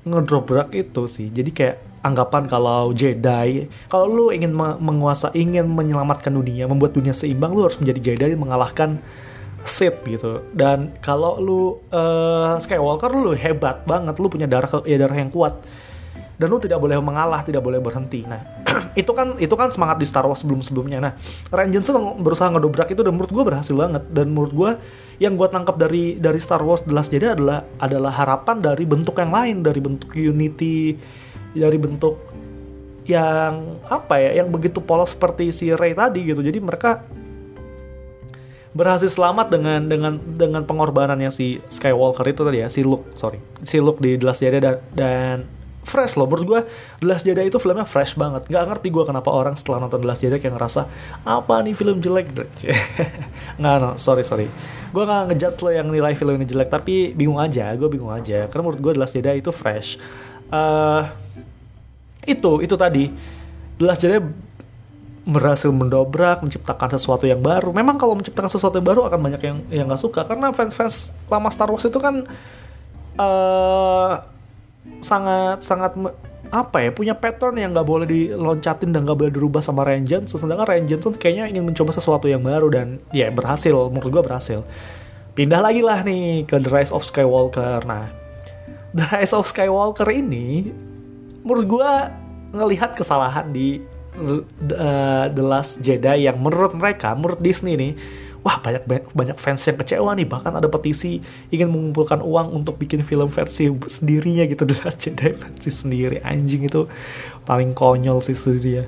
ngedobrak 0.07 0.73
itu 0.73 1.05
sih. 1.05 1.29
Jadi 1.29 1.51
kayak 1.53 1.77
anggapan 2.01 2.49
kalau 2.49 2.89
Jedi 2.97 3.69
kalau 3.85 4.09
lu 4.09 4.25
ingin 4.33 4.49
menguasai 4.57 5.37
ingin 5.37 5.69
menyelamatkan 5.69 6.33
dunia 6.33 6.65
membuat 6.65 6.97
dunia 6.97 7.13
seimbang 7.13 7.53
lu 7.53 7.69
harus 7.69 7.77
menjadi 7.77 8.13
Jedi 8.13 8.33
dan 8.33 8.41
mengalahkan 8.41 8.89
Sith 9.61 10.01
gitu. 10.09 10.41
Dan 10.57 10.97
kalau 11.05 11.37
lu 11.37 11.61
uh, 11.93 12.57
Skywalker 12.57 13.13
lu 13.13 13.37
hebat 13.37 13.85
banget. 13.85 14.17
Lu 14.17 14.27
punya 14.29 14.49
darah 14.49 14.69
ya 14.85 14.97
darah 14.97 15.17
yang 15.17 15.29
kuat. 15.29 15.61
Dan 16.41 16.49
lu 16.49 16.57
tidak 16.57 16.81
boleh 16.81 16.97
mengalah 16.97 17.45
tidak 17.45 17.61
boleh 17.61 17.77
berhenti. 17.77 18.25
Nah 18.25 18.41
itu 19.01 19.13
kan 19.13 19.37
itu 19.37 19.53
kan 19.53 19.69
semangat 19.69 20.01
di 20.01 20.09
Star 20.09 20.25
Wars 20.25 20.41
sebelum 20.41 20.65
sebelumnya 20.65 20.97
nah 20.97 21.13
Ryan 21.53 21.77
Johnson 21.77 22.25
berusaha 22.25 22.49
ngedobrak 22.49 22.89
itu 22.89 23.05
dan 23.05 23.13
menurut 23.13 23.29
gue 23.29 23.43
berhasil 23.45 23.75
banget. 23.77 24.03
Dan 24.09 24.33
menurut 24.33 24.53
gue 24.53 24.71
yang 25.21 25.37
gue 25.37 25.45
tangkap 25.53 25.77
dari 25.77 26.17
dari 26.17 26.41
Star 26.41 26.65
Wars 26.65 26.81
The 26.81 26.97
Last 26.97 27.13
Jedi 27.13 27.29
adalah 27.29 27.61
adalah 27.77 28.09
harapan 28.09 28.57
dari 28.57 28.89
bentuk 28.89 29.21
yang 29.21 29.29
lain 29.29 29.61
dari 29.61 29.77
bentuk 29.77 30.09
Unity 30.17 30.97
dari 31.53 31.77
bentuk 31.77 32.17
yang 33.05 33.77
apa 33.85 34.17
ya 34.17 34.41
yang 34.41 34.49
begitu 34.49 34.81
polos 34.81 35.13
seperti 35.13 35.53
si 35.53 35.69
Rey 35.69 35.93
tadi 35.93 36.25
gitu. 36.25 36.41
Jadi 36.41 36.57
mereka 36.57 37.05
berhasil 38.73 39.13
selamat 39.13 39.53
dengan 39.53 39.81
dengan 39.85 40.13
dengan 40.17 40.63
pengorbanannya 40.65 41.29
si 41.29 41.61
Skywalker 41.69 42.25
itu 42.25 42.41
tadi 42.41 42.63
ya 42.65 42.71
si 42.71 42.81
Luke 42.81 43.13
sorry 43.19 43.37
si 43.67 43.83
Luke 43.83 43.99
di 43.99 44.15
The 44.15 44.25
Last 44.25 44.41
dan, 44.41 44.79
dan 44.95 45.37
fresh 45.81 46.13
loh. 46.17 46.29
Menurut 46.29 46.45
gue 46.45 46.59
The 47.01 47.05
Last 47.09 47.23
Jedi 47.25 47.49
itu 47.49 47.57
filmnya 47.57 47.85
fresh 47.85 48.13
banget. 48.15 48.47
Nggak 48.47 48.63
ngerti 48.69 48.87
gue 48.93 49.03
kenapa 49.05 49.29
orang 49.33 49.57
setelah 49.57 49.81
nonton 49.81 50.01
The 50.01 50.07
Last 50.07 50.21
Jedi 50.21 50.37
kayak 50.37 50.53
ngerasa 50.55 50.81
apa 51.25 51.55
nih 51.65 51.73
film 51.73 51.97
jelek? 51.99 52.31
Nggak 53.61 53.75
no 53.81 53.89
sorry 53.97 54.23
sorry. 54.25 54.47
Gue 54.91 55.03
nggak 55.07 55.31
ngejudge 55.31 55.59
lo 55.63 55.69
yang 55.71 55.87
nilai 55.87 56.13
film 56.13 56.35
ini 56.35 56.45
jelek 56.45 56.69
tapi 56.69 57.15
bingung 57.15 57.39
aja 57.41 57.73
gue 57.73 57.89
bingung 57.89 58.13
aja. 58.13 58.45
Karena 58.47 58.61
menurut 58.65 58.81
gue 58.81 58.91
The 58.95 59.01
Last 59.01 59.13
Jedi 59.17 59.33
itu 59.41 59.51
fresh. 59.53 59.97
Uh, 60.51 61.07
itu 62.25 62.61
itu 62.61 62.75
tadi. 62.77 63.09
The 63.81 63.85
Last 63.87 64.01
Jedi 64.05 64.19
berhasil 65.21 65.69
mendobrak, 65.69 66.41
menciptakan 66.41 66.97
sesuatu 66.97 67.29
yang 67.29 67.41
baru. 67.45 67.69
Memang 67.69 68.01
kalau 68.01 68.17
menciptakan 68.17 68.49
sesuatu 68.49 68.81
yang 68.81 68.87
baru 68.89 69.05
akan 69.05 69.19
banyak 69.21 69.41
yang 69.41 69.57
yang 69.69 69.85
nggak 69.89 70.01
suka. 70.01 70.25
Karena 70.25 70.49
fans-fans 70.49 71.13
lama 71.29 71.49
Star 71.53 71.69
Wars 71.69 71.85
itu 71.85 71.99
kan 72.01 72.25
uh, 73.21 74.11
sangat 75.01 75.61
sangat 75.61 75.93
apa 76.51 76.83
ya 76.83 76.91
punya 76.91 77.15
pattern 77.15 77.55
yang 77.55 77.71
nggak 77.71 77.87
boleh 77.87 78.07
diloncatin 78.09 78.91
dan 78.91 79.07
nggak 79.07 79.17
boleh 79.17 79.33
dirubah 79.33 79.63
sama 79.63 79.87
Ryan 79.87 80.05
Johnson. 80.05 80.37
Sedangkan 80.41 80.67
Ryan 80.67 80.85
Johnson 80.89 81.13
kayaknya 81.15 81.47
ingin 81.47 81.63
mencoba 81.63 81.95
sesuatu 81.95 82.27
yang 82.27 82.43
baru 82.43 82.67
dan 82.67 82.99
ya 83.15 83.31
berhasil. 83.31 83.71
Menurut 83.87 84.11
gue 84.11 84.23
berhasil. 84.23 84.59
Pindah 85.31 85.63
lagi 85.63 85.79
lah 85.79 86.03
nih 86.03 86.43
ke 86.43 86.59
The 86.59 86.67
Rise 86.67 86.91
of 86.91 87.07
Skywalker. 87.07 87.87
Nah 87.87 88.11
The 88.91 89.07
Rise 89.07 89.31
of 89.31 89.47
Skywalker 89.47 90.11
ini 90.11 90.75
menurut 91.41 91.65
gue 91.65 91.91
ngelihat 92.51 92.99
kesalahan 92.99 93.55
di 93.55 93.79
uh, 94.19 95.25
The 95.31 95.43
Last 95.43 95.79
Jedi 95.79 96.27
yang 96.27 96.43
menurut 96.43 96.75
mereka 96.75 97.15
menurut 97.15 97.39
Disney 97.39 97.79
nih 97.79 97.93
wah 98.41 98.57
banyak 98.59 98.83
banyak 99.13 99.37
fans 99.37 99.61
yang 99.65 99.77
kecewa 99.77 100.11
nih. 100.17 100.27
Bahkan 100.27 100.53
ada 100.57 100.67
petisi 100.67 101.21
ingin 101.49 101.69
mengumpulkan 101.69 102.21
uang 102.21 102.51
untuk 102.51 102.77
bikin 102.81 103.05
film 103.05 103.29
versi 103.29 103.69
sendirinya 103.69 104.45
gitu. 104.49 104.65
The 104.69 104.75
Last 104.81 104.99
Jedi 105.01 105.33
versi 105.33 105.69
sendiri. 105.69 106.17
Anjing 106.21 106.65
itu 106.65 106.85
paling 107.45 107.73
konyol 107.73 108.21
sih 108.21 108.37
dia 108.61 108.85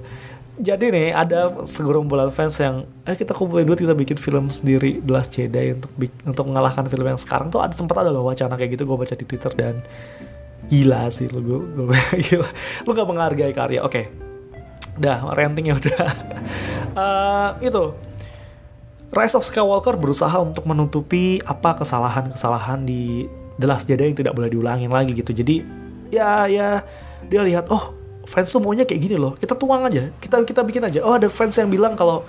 jadi 0.54 0.94
nih 0.94 1.10
ada 1.18 1.66
segerombolan 1.66 2.30
fans 2.30 2.62
yang 2.62 2.86
eh 3.10 3.18
kita 3.18 3.34
kumpulin 3.34 3.66
duit 3.66 3.82
kita 3.82 3.98
bikin 3.98 4.22
film 4.22 4.54
sendiri 4.54 5.02
The 5.02 5.10
Last 5.10 5.34
Jedi 5.34 5.74
untuk 5.74 5.90
untuk 6.30 6.46
mengalahkan 6.46 6.86
film 6.86 7.10
yang 7.10 7.18
sekarang. 7.18 7.50
Tuh 7.50 7.66
ada 7.66 7.74
sempat 7.74 8.06
ada 8.06 8.14
loh 8.14 8.22
wacana 8.22 8.54
kayak 8.54 8.78
gitu. 8.78 8.86
Gue 8.86 9.02
baca 9.02 9.18
di 9.18 9.26
Twitter 9.26 9.50
dan 9.58 9.82
gila 10.70 11.10
sih 11.10 11.26
lu 11.34 11.42
gue, 11.42 11.58
gue 11.58 11.98
gila. 12.30 12.50
Lu 12.86 12.90
gak 12.94 13.08
menghargai 13.10 13.54
karya. 13.54 13.82
Oke. 13.82 13.90
Okay. 13.90 14.06
udah 14.94 15.34
rantingnya 15.34 15.74
udah. 15.74 16.06
Uh, 16.94 17.50
itu 17.68 17.84
Rise 19.14 19.38
of 19.38 19.46
Skywalker 19.46 19.94
berusaha 19.94 20.34
untuk 20.42 20.66
menutupi 20.66 21.38
apa 21.46 21.78
kesalahan-kesalahan 21.78 22.82
di 22.82 23.30
The 23.62 23.70
Last 23.70 23.86
Jedi 23.86 24.10
yang 24.10 24.18
tidak 24.18 24.34
boleh 24.34 24.50
diulangin 24.50 24.90
lagi 24.90 25.14
gitu. 25.14 25.30
Jadi 25.30 25.62
ya 26.10 26.50
ya 26.50 26.82
dia 27.30 27.42
lihat 27.46 27.70
oh 27.70 27.94
fans 28.26 28.50
tuh 28.50 28.58
maunya 28.58 28.90
kayak 28.90 29.02
gini 29.06 29.16
loh. 29.22 29.38
Kita 29.38 29.54
tuang 29.54 29.86
aja. 29.86 30.10
Kita 30.18 30.42
kita 30.42 30.66
bikin 30.66 30.82
aja. 30.90 31.06
Oh 31.06 31.14
ada 31.14 31.30
fans 31.30 31.54
yang 31.62 31.70
bilang 31.70 31.94
kalau 31.94 32.26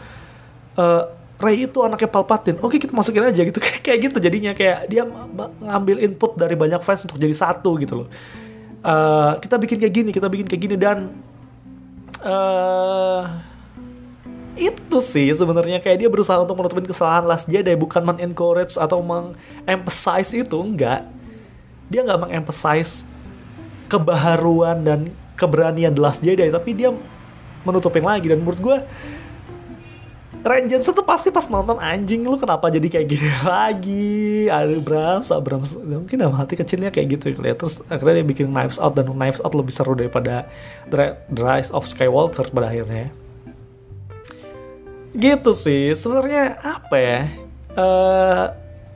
uh, 0.76 1.02
Ray 1.40 1.64
itu 1.64 1.80
anaknya 1.80 2.12
Palpatine. 2.12 2.60
Oke 2.60 2.76
kita 2.76 2.92
masukin 2.92 3.24
aja 3.24 3.40
gitu 3.40 3.58
kayak 3.84 3.98
gitu 4.12 4.16
jadinya 4.20 4.52
kayak 4.52 4.84
dia 4.92 5.08
ngambil 5.64 6.04
input 6.04 6.36
dari 6.36 6.52
banyak 6.52 6.84
fans 6.84 7.08
untuk 7.08 7.16
jadi 7.16 7.32
satu 7.32 7.80
gitu 7.80 8.04
loh. 8.04 8.08
Uh, 8.84 9.40
kita 9.40 9.56
bikin 9.56 9.80
kayak 9.80 9.94
gini, 9.96 10.10
kita 10.12 10.28
bikin 10.28 10.44
kayak 10.44 10.60
gini 10.60 10.76
dan 10.76 11.16
uh, 12.20 13.53
itu 14.54 14.98
sih 15.02 15.34
sebenarnya 15.34 15.82
kayak 15.82 15.98
dia 15.98 16.10
berusaha 16.10 16.38
untuk 16.38 16.54
menutupin 16.54 16.86
kesalahan 16.86 17.26
Last 17.26 17.50
Jedi 17.50 17.74
bukan 17.74 18.06
men-encourage 18.06 18.78
atau 18.78 19.02
meng-emphasize 19.02 20.30
itu 20.30 20.56
enggak. 20.62 21.06
Dia 21.90 22.06
nggak 22.06 22.30
meng-emphasize 22.30 23.02
kebaharuan 23.90 24.86
dan 24.86 25.00
keberanian 25.34 25.90
The 25.90 26.02
Last 26.02 26.22
Jedi 26.22 26.48
tapi 26.54 26.70
dia 26.70 26.94
menutupin 27.66 28.06
lagi. 28.06 28.30
Dan 28.30 28.46
menurut 28.46 28.60
gue 28.62 28.76
Ryan 30.44 30.68
Johnson 30.68 31.00
pasti 31.08 31.32
pas 31.32 31.48
nonton 31.48 31.80
anjing 31.80 32.20
lu 32.20 32.36
kenapa 32.36 32.68
jadi 32.68 32.84
kayak 32.86 33.06
gini 33.08 33.30
lagi? 33.48 34.46
Ada 34.52 34.76
Abrams 34.76 35.28
Abrams 35.32 35.70
mungkin 35.82 36.20
dalam 36.20 36.36
hati 36.36 36.54
kecilnya 36.54 36.92
kayak 36.92 37.16
gitu 37.16 37.32
ya 37.40 37.56
terus 37.56 37.80
akhirnya 37.88 38.20
dia 38.20 38.26
bikin 38.28 38.52
Knives 38.52 38.76
Out 38.76 38.92
dan 38.94 39.08
Knives 39.08 39.40
Out 39.40 39.56
lebih 39.56 39.72
seru 39.72 39.96
daripada 39.96 40.46
The 40.92 41.16
Rise 41.32 41.72
of 41.72 41.88
Skywalker 41.88 42.52
pada 42.52 42.68
akhirnya 42.68 43.23
gitu 45.14 45.50
sih. 45.54 45.94
Sebenarnya 45.94 46.58
apa 46.60 46.96
ya? 46.98 47.20
Uh, 47.74 48.44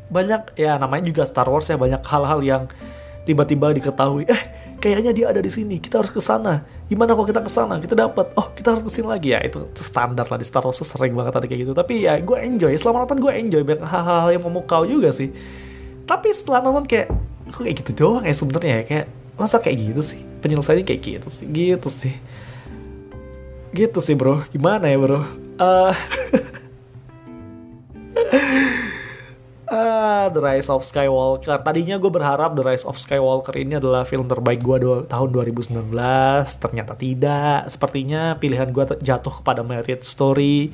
banyak 0.08 0.56
ya 0.56 0.78
namanya 0.78 1.04
juga 1.10 1.22
Star 1.28 1.46
Wars 1.46 1.68
ya 1.68 1.76
banyak 1.76 2.00
hal-hal 2.02 2.40
yang 2.42 2.62
tiba-tiba 3.22 3.70
diketahui. 3.74 4.26
Eh 4.26 4.42
kayaknya 4.82 5.12
dia 5.14 5.26
ada 5.30 5.40
di 5.40 5.50
sini. 5.50 5.78
Kita 5.78 6.02
harus 6.02 6.10
ke 6.10 6.18
sana. 6.18 6.66
Gimana 6.90 7.14
kalau 7.14 7.26
kita 7.28 7.40
ke 7.42 7.50
sana? 7.50 7.78
Kita 7.78 7.94
dapat. 7.94 8.34
Oh 8.34 8.50
kita 8.52 8.74
harus 8.74 8.84
ke 8.90 8.92
sini 8.98 9.06
lagi. 9.06 9.28
Ya 9.34 9.40
itu 9.46 9.62
standar 9.78 10.26
lah 10.26 10.38
di 10.38 10.46
Star 10.46 10.66
Wars. 10.66 10.82
Sering 10.82 11.14
banget 11.14 11.38
ada 11.38 11.46
kayak 11.46 11.60
gitu. 11.68 11.72
Tapi 11.72 12.04
ya 12.04 12.18
gue 12.18 12.36
enjoy. 12.36 12.74
Selama 12.76 13.06
nonton 13.06 13.18
gue 13.22 13.32
enjoy. 13.32 13.62
Banyak 13.62 13.86
hal-hal 13.86 14.28
yang 14.34 14.42
memukau 14.42 14.82
juga 14.88 15.14
sih. 15.14 15.30
Tapi 16.08 16.34
setelah 16.34 16.64
nonton 16.64 16.88
kayak 16.88 17.12
kok 17.48 17.64
kayak 17.64 17.76
gitu 17.80 17.92
doang 17.94 18.24
ya 18.26 18.34
sebenarnya 18.34 18.74
ya? 18.80 18.84
Kayak 18.84 19.06
masa 19.38 19.56
kayak 19.62 19.76
gitu 19.92 20.02
sih? 20.02 20.20
Penyelesaiannya 20.40 20.84
kayak 20.88 21.00
gitu 21.04 21.28
sih. 21.28 21.46
Gitu 21.46 21.88
sih 21.92 22.14
gitu 23.72 23.98
sih 24.00 24.16
bro 24.16 24.44
gimana 24.52 24.88
ya 24.88 24.96
bro 24.96 25.20
uh, 25.60 25.94
Uh, 29.68 30.26
The 30.34 30.40
Rise 30.40 30.68
of 30.72 30.80
Skywalker. 30.84 31.60
Tadinya 31.60 32.00
gue 32.00 32.08
berharap 32.08 32.56
The 32.56 32.64
Rise 32.64 32.88
of 32.88 32.96
Skywalker 32.96 33.52
ini 33.56 33.76
adalah 33.76 34.08
film 34.08 34.24
terbaik 34.28 34.64
gue 34.64 35.06
tahun 35.06 35.28
2019. 35.32 35.92
Ternyata 36.56 36.92
tidak. 36.96 37.68
Sepertinya 37.68 38.36
pilihan 38.40 38.72
gue 38.72 38.84
jatuh 39.00 39.44
kepada 39.44 39.60
Merit 39.60 40.04
Story. 40.08 40.72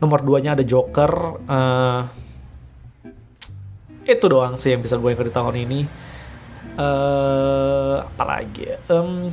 Nomor 0.00 0.20
2-nya 0.20 0.56
ada 0.56 0.64
Joker. 0.64 1.12
Uh, 1.48 2.00
itu 4.04 4.24
doang 4.28 4.60
sih 4.60 4.76
yang 4.76 4.84
bisa 4.84 5.00
gue 5.00 5.08
yang 5.08 5.24
di 5.24 5.32
tahun 5.32 5.56
ini. 5.64 5.80
Uh, 6.76 8.04
apalagi? 8.04 8.76
Um, 8.92 9.32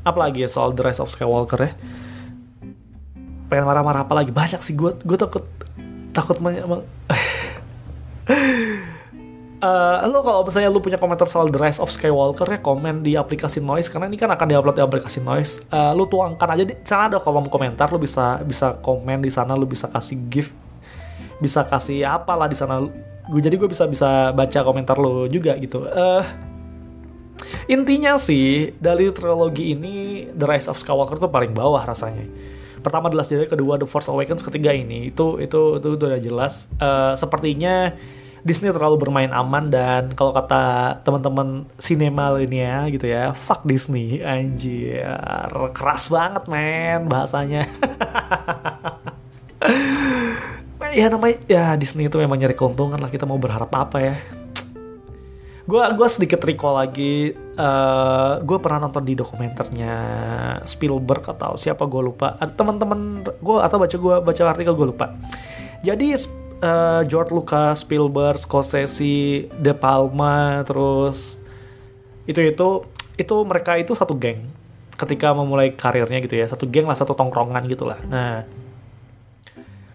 apalagi 0.00 0.44
ya 0.44 0.48
soal 0.48 0.72
The 0.72 0.82
Rise 0.88 1.00
of 1.04 1.12
Skywalker 1.12 1.60
ya? 1.60 1.72
Pengen 3.50 3.66
marah-marah 3.66 4.06
apa 4.06 4.14
lagi? 4.14 4.30
Banyak 4.30 4.62
sih 4.62 4.78
gue. 4.78 4.94
Gue 5.02 5.18
takut 5.18 5.44
takut 6.14 6.38
emang 6.38 6.82
Uh, 9.60 10.08
lo 10.08 10.24
kalau 10.24 10.40
misalnya 10.40 10.72
lo 10.72 10.80
punya 10.80 10.96
komentar 10.96 11.28
soal 11.28 11.52
The 11.52 11.60
Rise 11.60 11.84
of 11.84 11.92
Skywalker 11.92 12.48
ya 12.48 12.64
komen 12.64 13.04
di 13.04 13.12
aplikasi 13.12 13.60
Noise 13.60 13.92
karena 13.92 14.08
ini 14.08 14.16
kan 14.16 14.32
akan 14.32 14.48
diupload 14.48 14.80
di 14.80 14.80
aplikasi 14.80 15.20
Noise. 15.20 15.60
Uh, 15.68 15.92
lo 15.92 16.08
tuangkan 16.08 16.56
aja 16.56 16.64
di 16.64 16.72
sana 16.80 17.12
ada 17.12 17.20
kolom 17.20 17.44
komentar 17.52 17.92
lo 17.92 18.00
bisa 18.00 18.40
bisa 18.40 18.80
komen 18.80 19.20
di 19.20 19.28
sana 19.28 19.52
lo 19.52 19.68
bisa 19.68 19.84
kasih 19.92 20.16
gift 20.32 20.56
bisa 21.44 21.60
kasih 21.68 22.08
apalah 22.08 22.48
di 22.48 22.56
sana. 22.56 22.80
Gue 23.28 23.40
jadi 23.44 23.60
gue 23.60 23.68
bisa 23.68 23.84
bisa 23.84 24.32
baca 24.32 24.64
komentar 24.64 24.96
lo 24.96 25.28
juga 25.28 25.52
gitu. 25.60 25.84
Uh, 25.84 26.24
intinya 27.68 28.16
sih 28.16 28.72
dari 28.80 29.12
trilogi 29.12 29.76
ini 29.76 30.24
The 30.32 30.46
Rise 30.48 30.72
of 30.72 30.80
Skywalker 30.80 31.20
tuh 31.20 31.28
paling 31.28 31.52
bawah 31.52 31.84
rasanya. 31.84 32.24
Pertama 32.80 33.12
Last 33.12 33.30
Jedi, 33.30 33.46
kedua 33.46 33.76
The 33.76 33.86
Force 33.86 34.08
Awakens, 34.08 34.44
ketiga 34.44 34.72
ini. 34.72 35.12
Itu 35.12 35.40
itu 35.40 35.78
itu, 35.78 35.88
itu 35.96 36.04
udah 36.04 36.20
jelas. 36.20 36.66
Uh, 36.80 37.14
sepertinya 37.14 37.94
Disney 38.40 38.72
terlalu 38.72 38.96
bermain 38.96 39.28
aman 39.36 39.68
dan 39.68 40.16
kalau 40.16 40.32
kata 40.32 40.96
teman-teman 41.04 41.68
sinema 41.76 42.32
ini 42.40 42.64
ya 42.64 42.88
gitu 42.88 43.04
ya 43.04 43.36
fuck 43.36 43.68
Disney 43.68 44.24
anjir. 44.24 45.04
Keras 45.76 46.08
banget 46.08 46.48
men 46.48 47.08
bahasanya. 47.08 47.68
Ya 50.90 51.06
namanya 51.06 51.38
ya 51.46 51.78
Disney 51.78 52.10
itu 52.10 52.18
memang 52.18 52.34
nyari 52.34 52.56
keuntungan 52.58 52.98
lah. 52.98 53.12
Kita 53.14 53.22
mau 53.22 53.38
berharap 53.38 53.70
apa 53.70 54.02
ya 54.02 54.39
gue 55.68 55.82
gua 55.96 56.08
sedikit 56.08 56.40
recall 56.44 56.80
lagi 56.80 57.36
uh, 57.36 57.60
eh, 57.60 58.32
gue 58.40 58.58
pernah 58.60 58.88
nonton 58.88 59.04
di 59.04 59.12
dokumenternya 59.12 59.94
Spielberg 60.64 61.24
atau 61.36 61.56
siapa 61.56 61.84
gue 61.84 62.02
lupa. 62.04 62.36
Teman-teman 62.36 63.24
gue 63.24 63.56
atau 63.60 63.76
baca 63.76 63.96
gue 63.96 64.16
baca 64.24 64.42
artikel 64.48 64.74
gue 64.76 64.86
lupa. 64.92 65.12
Jadi 65.80 66.16
uh, 66.64 67.02
George 67.04 67.32
Lucas, 67.32 67.84
Spielberg, 67.84 68.40
Scorsese, 68.40 69.48
De 69.48 69.72
Palma, 69.72 70.64
terus 70.64 71.36
itu 72.28 72.40
itu 72.40 72.68
itu 73.16 73.36
mereka 73.44 73.76
itu 73.76 73.92
satu 73.92 74.16
geng 74.16 74.44
ketika 74.96 75.32
memulai 75.32 75.72
karirnya 75.72 76.20
gitu 76.20 76.36
ya. 76.36 76.46
Satu 76.48 76.68
geng 76.68 76.88
lah 76.88 76.96
satu 76.96 77.12
tongkrongan 77.12 77.64
gitulah. 77.68 78.00
Nah 78.08 78.44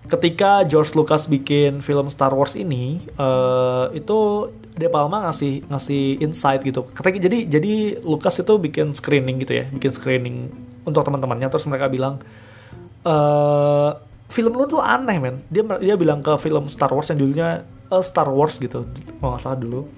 ketika 0.05 0.61
George 0.69 0.93
Lucas 0.93 1.25
bikin 1.25 1.81
film 1.81 2.13
Star 2.13 2.29
Wars 2.29 2.53
ini 2.53 3.01
uh, 3.17 3.89
itu 3.91 4.49
De 4.77 4.85
Palma 4.91 5.29
ngasih 5.29 5.65
ngasih 5.65 6.21
insight 6.21 6.61
gitu. 6.61 6.85
Ketika 6.93 7.17
jadi 7.17 7.47
jadi 7.49 7.73
Lucas 8.05 8.37
itu 8.37 8.53
bikin 8.61 8.93
screening 8.93 9.41
gitu 9.41 9.53
ya 9.57 9.65
bikin 9.71 9.91
screening 9.95 10.37
untuk 10.85 11.01
teman-temannya. 11.01 11.49
Terus 11.49 11.65
mereka 11.65 11.89
bilang 11.89 12.21
uh, 13.01 13.97
film 14.29 14.53
lu 14.53 14.69
tuh 14.69 14.81
aneh 14.83 15.17
men. 15.17 15.41
Dia 15.49 15.65
dia 15.81 15.95
bilang 15.97 16.21
ke 16.21 16.37
film 16.37 16.69
Star 16.69 16.93
Wars 16.93 17.09
yang 17.09 17.19
dulunya 17.21 17.65
uh, 17.89 18.03
Star 18.05 18.29
Wars 18.29 18.61
gitu 18.61 18.85
kalau 19.17 19.33
nggak 19.33 19.41
salah 19.41 19.57
dulu. 19.57 19.89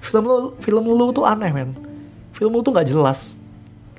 Film 0.00 0.24
lu 0.24 0.36
film 0.64 0.84
lu 0.88 1.12
tuh 1.12 1.28
aneh 1.28 1.52
men. 1.52 1.76
Film 2.32 2.56
lu 2.56 2.64
tuh 2.64 2.72
nggak 2.72 2.88
jelas. 2.88 3.36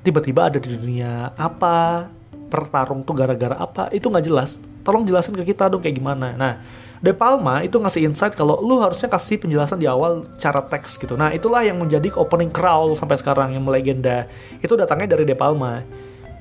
Tiba-tiba 0.02 0.50
ada 0.50 0.58
di 0.58 0.74
dunia 0.74 1.30
apa 1.38 2.10
bertarung 2.50 3.06
tuh 3.06 3.14
gara-gara 3.14 3.54
apa 3.54 3.94
itu 3.94 4.10
nggak 4.10 4.26
jelas 4.26 4.71
tolong 4.82 5.06
jelasin 5.06 5.34
ke 5.38 5.54
kita 5.54 5.70
dong 5.70 5.82
kayak 5.82 5.98
gimana 5.98 6.34
nah 6.36 6.54
De 7.02 7.18
Palma 7.18 7.66
itu 7.66 7.82
ngasih 7.82 8.06
insight 8.06 8.38
kalau 8.38 8.62
lu 8.62 8.78
harusnya 8.78 9.10
kasih 9.10 9.42
penjelasan 9.42 9.82
di 9.82 9.90
awal 9.90 10.22
cara 10.38 10.62
teks 10.62 11.02
gitu. 11.02 11.18
Nah, 11.18 11.34
itulah 11.34 11.66
yang 11.66 11.82
menjadi 11.82 12.14
opening 12.14 12.54
crawl 12.54 12.94
sampai 12.94 13.18
sekarang 13.18 13.58
yang 13.58 13.66
melegenda. 13.66 14.30
Itu 14.62 14.78
datangnya 14.78 15.18
dari 15.18 15.26
De 15.26 15.34
Palma. 15.34 15.82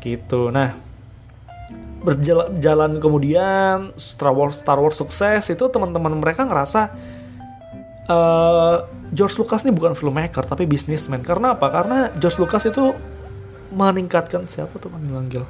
Gitu. 0.05 0.53
Nah, 0.53 0.77
berjalan 2.01 3.01
kemudian 3.01 3.97
Star 3.97 4.37
Wars 4.37 4.61
Star 4.61 4.81
Wars 4.81 4.97
sukses 4.97 5.49
itu 5.53 5.65
teman-teman 5.69 6.17
mereka 6.17 6.49
ngerasa 6.49 6.93
uh, 8.09 8.89
George 9.13 9.37
Lucas 9.37 9.61
ini 9.69 9.73
bukan 9.77 9.93
filmmaker 9.93 10.49
tapi 10.49 10.65
bisnismen 10.65 11.21
karena 11.21 11.53
apa 11.53 11.69
karena 11.69 12.09
George 12.17 12.41
Lucas 12.41 12.65
itu 12.65 12.97
meningkatkan 13.69 14.49
siapa 14.49 14.81
tuh 14.81 14.89
manggil 14.89 15.45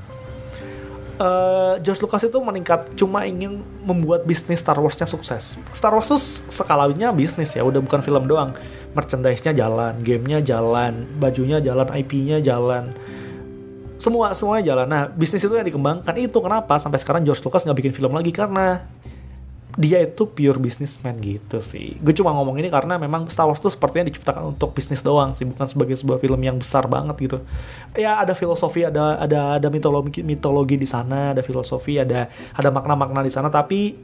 uh, 1.20 1.74
George 1.84 2.00
Lucas 2.00 2.24
itu 2.24 2.38
meningkat 2.40 2.96
cuma 2.96 3.28
ingin 3.28 3.60
membuat 3.84 4.24
bisnis 4.24 4.64
Star 4.64 4.80
Warsnya 4.80 5.04
sukses. 5.04 5.60
Star 5.70 5.92
Wars 5.92 6.08
tuh 6.08 6.18
skalanya 6.48 7.12
bisnis 7.12 7.52
ya 7.52 7.62
udah 7.62 7.78
bukan 7.84 8.00
film 8.00 8.24
doang. 8.24 8.56
Merchandise-nya 8.96 9.54
jalan 9.54 10.02
gamenya 10.02 10.42
jalan 10.42 11.06
bajunya 11.20 11.62
jalan 11.62 11.86
IP-nya 11.86 12.42
jalan. 12.42 12.96
Semua 14.00 14.32
semuanya 14.32 14.72
jalan. 14.72 14.86
Nah, 14.88 15.02
bisnis 15.12 15.44
itu 15.44 15.52
yang 15.52 15.68
dikembangkan. 15.68 16.16
Itu 16.16 16.40
kenapa 16.40 16.80
sampai 16.80 16.96
sekarang 16.96 17.22
George 17.22 17.44
Lucas 17.44 17.68
nggak 17.68 17.78
bikin 17.84 17.92
film 17.92 18.16
lagi? 18.16 18.32
Karena 18.32 18.80
dia 19.78 20.02
itu 20.02 20.26
pure 20.26 20.58
businessman 20.58 21.14
gitu 21.22 21.62
sih. 21.62 21.94
Gue 22.02 22.10
cuma 22.10 22.34
ngomong 22.34 22.58
ini 22.58 22.66
karena 22.66 22.98
memang 22.98 23.30
Star 23.30 23.46
Wars 23.46 23.62
tuh 23.62 23.70
sepertinya 23.70 24.10
diciptakan 24.10 24.56
untuk 24.56 24.74
bisnis 24.74 24.98
doang 25.04 25.38
sih, 25.38 25.46
bukan 25.46 25.66
sebagai 25.70 25.94
sebuah 25.94 26.18
film 26.18 26.40
yang 26.42 26.58
besar 26.58 26.90
banget 26.90 27.14
gitu. 27.22 27.38
Ya 27.94 28.18
ada 28.18 28.34
filosofi, 28.34 28.82
ada 28.82 29.20
ada 29.22 29.62
ada 29.62 29.68
mitologi 29.70 30.26
mitologi 30.26 30.74
di 30.74 30.88
sana, 30.88 31.36
ada 31.36 31.42
filosofi, 31.46 32.02
ada 32.02 32.26
ada 32.56 32.68
makna-makna 32.74 33.22
di 33.22 33.30
sana. 33.30 33.46
Tapi 33.46 33.94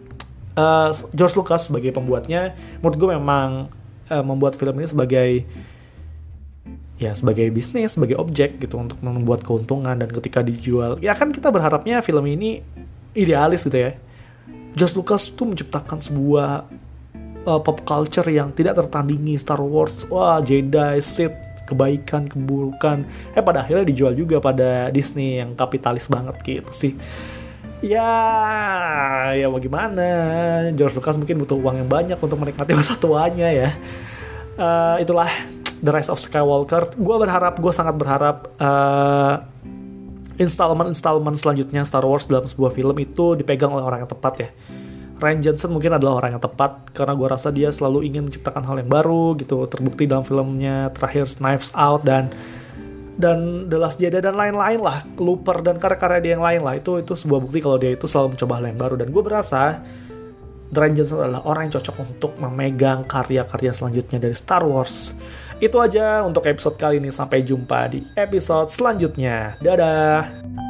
uh, 0.54 0.94
George 1.10 1.34
Lucas 1.34 1.66
sebagai 1.66 1.90
pembuatnya, 1.90 2.54
menurut 2.78 2.96
gue 2.96 3.08
memang 3.18 3.48
uh, 4.06 4.24
membuat 4.24 4.54
film 4.54 4.78
ini 4.78 4.86
sebagai 4.86 5.30
ya 6.96 7.12
sebagai 7.12 7.50
bisnis, 7.52 7.92
sebagai 7.92 8.16
objek 8.16 8.56
gitu 8.62 8.80
untuk 8.80 8.96
membuat 9.04 9.44
keuntungan 9.44 9.92
dan 9.92 10.08
ketika 10.08 10.40
dijual 10.40 10.96
ya 11.04 11.12
kan 11.12 11.28
kita 11.28 11.52
berharapnya 11.52 12.00
film 12.00 12.24
ini 12.24 12.64
idealis 13.12 13.66
gitu 13.66 13.76
ya. 13.76 13.98
Just 14.76 14.92
Lucas 14.92 15.32
tuh 15.32 15.48
menciptakan 15.48 16.04
sebuah 16.04 16.68
uh, 17.48 17.60
pop 17.64 17.80
culture 17.88 18.28
yang 18.28 18.52
tidak 18.52 18.76
tertandingi 18.76 19.40
Star 19.40 19.56
Wars, 19.56 20.04
wah 20.12 20.36
Jedi, 20.44 21.00
Sith, 21.00 21.32
kebaikan, 21.64 22.28
keburukan. 22.28 23.08
Eh 23.32 23.40
pada 23.40 23.64
akhirnya 23.64 23.88
dijual 23.88 24.12
juga 24.12 24.36
pada 24.36 24.92
Disney 24.92 25.40
yang 25.40 25.56
kapitalis 25.56 26.04
banget 26.12 26.36
gitu 26.44 26.72
sih. 26.76 26.92
Ya, 27.80 29.32
ya 29.36 29.48
mau 29.48 29.60
gimana? 29.60 30.04
George 30.76 30.96
Lucas 30.96 31.16
mungkin 31.16 31.40
butuh 31.40 31.56
uang 31.56 31.80
yang 31.80 31.88
banyak 31.88 32.18
untuk 32.20 32.36
menikmati 32.36 32.76
masa 32.78 33.00
tuanya 33.00 33.48
ya. 33.48 33.70
Uh, 34.56 34.96
itulah 35.00 35.28
The 35.84 35.92
Rise 35.92 36.08
of 36.08 36.16
Skywalker 36.16 36.88
gue 36.96 37.16
berharap 37.20 37.60
gue 37.60 37.72
sangat 37.72 38.00
berharap 38.00 38.48
uh, 38.56 39.44
installment-installment 40.36 41.36
selanjutnya 41.40 41.82
Star 41.88 42.04
Wars 42.04 42.28
dalam 42.28 42.44
sebuah 42.44 42.72
film 42.76 42.96
itu 43.00 43.36
dipegang 43.36 43.72
oleh 43.72 43.84
orang 43.84 44.04
yang 44.04 44.10
tepat 44.10 44.34
ya. 44.40 44.50
Ryan 45.16 45.40
Johnson 45.40 45.72
mungkin 45.72 45.96
adalah 45.96 46.20
orang 46.20 46.36
yang 46.36 46.44
tepat 46.44 46.92
karena 46.92 47.16
gue 47.16 47.28
rasa 47.28 47.48
dia 47.48 47.72
selalu 47.72 48.04
ingin 48.04 48.28
menciptakan 48.28 48.68
hal 48.68 48.76
yang 48.84 48.90
baru 48.92 49.32
gitu 49.40 49.64
terbukti 49.64 50.04
dalam 50.04 50.28
filmnya 50.28 50.92
terakhir 50.92 51.32
Knives 51.40 51.72
Out 51.72 52.04
dan 52.04 52.28
dan 53.16 53.64
The 53.72 53.80
Last 53.80 53.96
Jedi 53.96 54.20
dan 54.20 54.36
lain-lain 54.36 54.76
lah 54.76 55.08
Looper 55.16 55.64
dan 55.64 55.80
karya-karya 55.80 56.20
dia 56.20 56.32
yang 56.36 56.44
lain 56.44 56.60
lah. 56.60 56.76
Itu 56.76 57.00
itu 57.00 57.16
sebuah 57.16 57.40
bukti 57.40 57.64
kalau 57.64 57.80
dia 57.80 57.96
itu 57.96 58.04
selalu 58.04 58.36
mencoba 58.36 58.52
hal 58.60 58.64
yang 58.68 58.80
baru. 58.80 58.94
Dan 59.00 59.08
gue 59.08 59.22
berasa 59.24 59.80
Ryan 60.68 60.94
Johnson 61.00 61.18
adalah 61.24 61.42
orang 61.48 61.72
yang 61.72 61.80
cocok 61.80 61.96
untuk 61.96 62.32
memegang 62.36 63.08
karya-karya 63.08 63.72
selanjutnya 63.72 64.20
dari 64.20 64.36
Star 64.36 64.68
Wars 64.68 65.16
itu 65.62 65.76
aja 65.80 66.22
untuk 66.24 66.44
episode 66.44 66.76
kali 66.76 66.98
ini. 67.00 67.08
Sampai 67.14 67.42
jumpa 67.46 67.88
di 67.92 68.04
episode 68.18 68.68
selanjutnya. 68.68 69.56
Dadah. 69.62 70.65